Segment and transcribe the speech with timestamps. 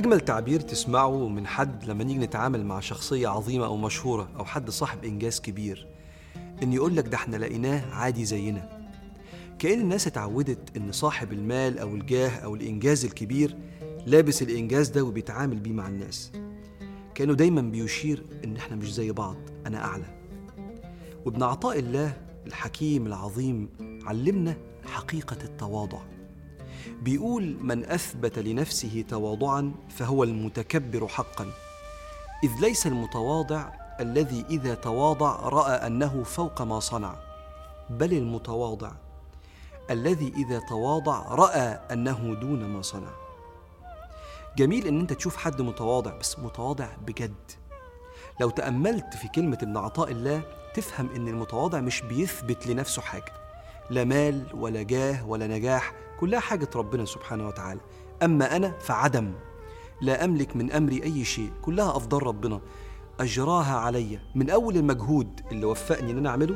[0.00, 4.70] أجمل تعبير تسمعه من حد لما نيجي نتعامل مع شخصية عظيمة أو مشهورة أو حد
[4.70, 5.86] صاحب إنجاز كبير
[6.62, 8.80] إن يقول لك ده إحنا لقيناه عادي زينا.
[9.58, 13.56] كأن الناس اتعودت إن صاحب المال أو الجاه أو الإنجاز الكبير
[14.06, 16.32] لابس الإنجاز ده وبيتعامل بيه مع الناس.
[17.14, 19.36] كأنه دايما بيشير إن إحنا مش زي بعض
[19.66, 20.20] أنا أعلى.
[21.24, 23.68] وابن عطاء الله الحكيم العظيم
[24.04, 26.00] علمنا حقيقة التواضع.
[27.02, 31.46] بيقول من أثبت لنفسه تواضعا فهو المتكبر حقا.
[32.44, 33.68] إذ ليس المتواضع
[34.00, 37.16] الذي إذا تواضع رأى أنه فوق ما صنع
[37.90, 38.92] بل المتواضع
[39.90, 43.10] الذي إذا تواضع رأى أنه دون ما صنع.
[44.58, 47.34] جميل إن أنت تشوف حد متواضع بس متواضع بجد.
[48.40, 50.42] لو تأملت في كلمة ابن عطاء الله
[50.74, 53.32] تفهم إن المتواضع مش بيثبت لنفسه حاجة
[53.90, 57.80] لا مال ولا جاه ولا نجاح كلها حاجة ربنا سبحانه وتعالى.
[58.22, 59.32] أما أنا فعدم
[60.00, 62.60] لا أملك من أمري أي شيء كلها أفضل ربنا.
[63.20, 66.54] أجراها علي من أول المجهود اللي وفقني إن أنا أعمله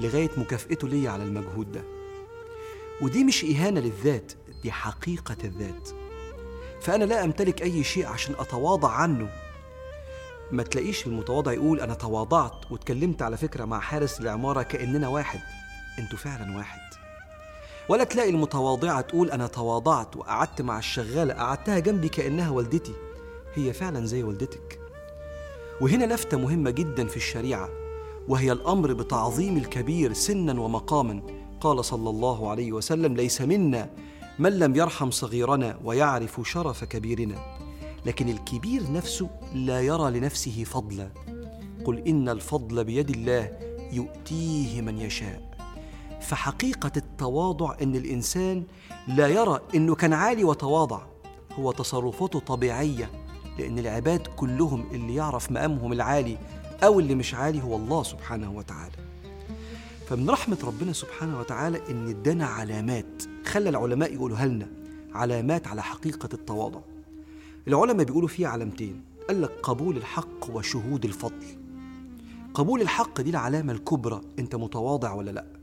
[0.00, 1.82] لغاية مكافئته لي على المجهود ده.
[3.02, 4.32] ودي مش إهانة للذات
[4.62, 5.88] دي حقيقة الذات.
[6.80, 9.28] فأنا لا أمتلك أي شيء عشان أتواضع عنه.
[10.52, 15.40] ما تلاقيش المتواضع يقول أنا تواضعت واتكلمت على فكرة مع حارس العمارة كأننا واحد.
[15.98, 16.99] أنتوا فعلا واحد.
[17.90, 22.92] ولا تلاقي المتواضعة تقول أنا تواضعت وقعدت مع الشغالة قعدتها جنبي كأنها والدتي.
[23.54, 24.80] هي فعلا زي والدتك.
[25.80, 27.68] وهنا لفتة مهمة جدا في الشريعة
[28.28, 31.22] وهي الأمر بتعظيم الكبير سنا ومقاما.
[31.60, 33.90] قال صلى الله عليه وسلم ليس منا
[34.38, 37.56] من لم يرحم صغيرنا ويعرف شرف كبيرنا
[38.06, 41.10] لكن الكبير نفسه لا يرى لنفسه فضلا.
[41.84, 43.58] قل إن الفضل بيد الله
[43.92, 45.49] يؤتيه من يشاء.
[46.20, 48.64] فحقيقة التواضع إن الإنسان
[49.08, 51.00] لا يرى إنه كان عالي وتواضع.
[51.52, 53.10] هو تصرفاته طبيعية
[53.58, 56.38] لأن العباد كلهم اللي يعرف مقامهم العالي
[56.84, 58.96] أو اللي مش عالي هو الله سبحانه وتعالى.
[60.06, 64.68] فمن رحمة ربنا سبحانه وتعالى إن ادانا علامات خلى العلماء يقولوها لنا
[65.14, 66.80] علامات على حقيقة التواضع.
[67.68, 71.46] العلماء بيقولوا فيها علامتين قال لك قبول الحق وشهود الفضل.
[72.54, 75.59] قبول الحق دي العلامة الكبرى أنت متواضع ولا لأ.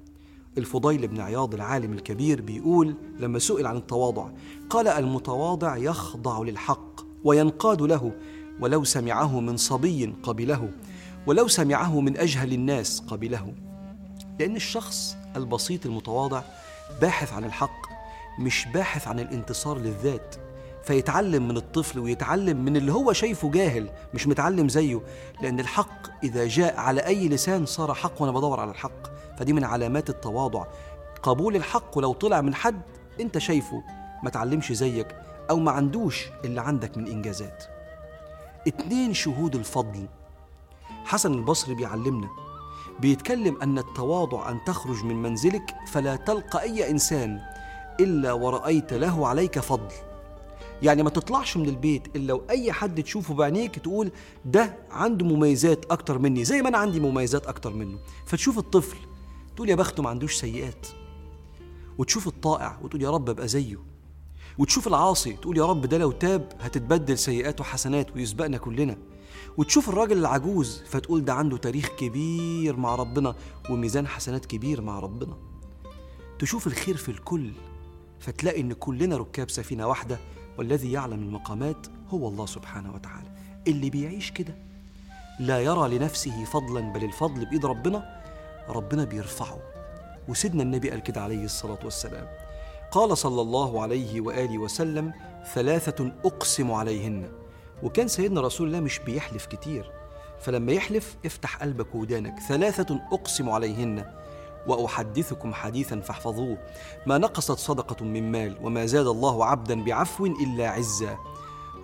[0.57, 4.29] الفضيل بن عياض العالم الكبير بيقول لما سئل عن التواضع
[4.69, 8.11] قال المتواضع يخضع للحق وينقاد له
[8.59, 10.69] ولو سمعه من صبي قبله
[11.27, 13.53] ولو سمعه من أجهل الناس قبله.
[14.39, 16.41] لأن الشخص البسيط المتواضع
[17.01, 17.87] باحث عن الحق
[18.39, 20.35] مش باحث عن الانتصار للذات
[20.83, 25.01] فيتعلم من الطفل ويتعلم من اللي هو شايفه جاهل مش متعلم زيه
[25.41, 29.16] لأن الحق إذا جاء على أي لسان صار حق وأنا بدور على الحق.
[29.37, 30.65] فدي من علامات التواضع.
[31.23, 32.81] قبول الحق ولو طلع من حد
[33.19, 33.83] أنت شايفه
[34.23, 35.15] ما تعلمش زيك
[35.49, 37.63] أو ما عندوش اللي عندك من إنجازات.
[38.67, 40.07] اتنين شهود الفضل.
[41.05, 42.27] حسن البصري بيعلمنا
[42.99, 47.39] بيتكلم أن التواضع أن تخرج من منزلك فلا تلقى أي إنسان
[47.99, 49.93] إلا ورأيت له عليك فضل.
[50.81, 54.11] يعني ما تطلعش من البيت إلا لو اي حد تشوفه بعينيك تقول
[54.45, 57.97] ده عنده مميزات أكتر مني زي ما أنا عندي مميزات أكتر منه.
[58.25, 58.97] فتشوف الطفل
[59.57, 60.87] تقول يا بخته ما عندوش سيئات.
[61.97, 63.77] وتشوف الطائع وتقول يا رب أبقى زيه.
[64.57, 68.97] وتشوف العاصي تقول يا رب ده لو تاب هتتبدل سيئات وحسنات ويسبقنا كلنا.
[69.57, 73.35] وتشوف الراجل العجوز فتقول ده عنده تاريخ كبير مع ربنا
[73.69, 75.37] وميزان حسنات كبير مع ربنا.
[76.39, 77.51] تشوف الخير في الكل
[78.19, 80.19] فتلاقي إن كلنا ركاب سفينة واحدة
[80.57, 83.31] والذي يعلم المقامات هو الله سبحانه وتعالى.
[83.67, 84.55] اللي بيعيش كده
[85.39, 88.16] لا يرى لنفسه فضلا بل الفضل بإيد ربنا
[88.69, 89.59] ربنا بيرفعه.
[90.27, 92.27] وسيدنا النبي قال كده عليه الصلاة والسلام.
[92.91, 95.13] قال صلى الله عليه وآله وسلم
[95.53, 97.29] ثلاثة أقسم عليهن.
[97.83, 99.91] وكان سيدنا رسول الله مش بيحلف كتير.
[100.39, 104.05] فلما يحلف افتح قلبك ودانك ثلاثة أقسم عليهن.
[104.67, 106.57] وأحدثكم حديثا فاحفظوه.
[107.05, 111.17] ما نقصت صدقة من مال وما زاد الله عبدا بعفو إلا عزا.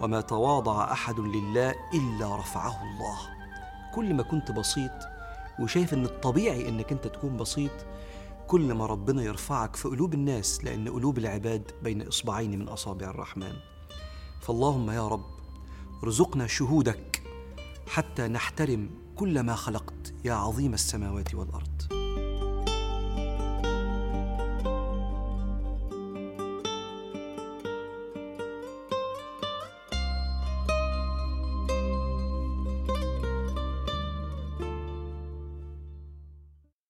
[0.01, 3.17] وما تواضع أحد لله إلا رفعه الله.
[3.95, 4.91] كل ما كنت بسيط
[5.59, 7.71] وشايف إن الطبيعي إنك أنت تكون بسيط
[8.47, 13.53] كل ما ربنا يرفعك في قلوب الناس لأن قلوب العباد بين إصبعين من أصابع الرحمن.
[14.41, 15.25] فاللهم يا رب
[16.03, 17.23] ارزقنا شهودك
[17.87, 21.72] حتى نحترم كل ما خلقت يا عظيم السماوات والأرض.